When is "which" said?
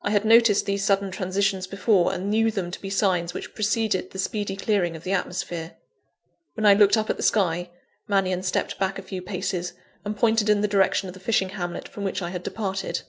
3.34-3.54, 12.04-12.22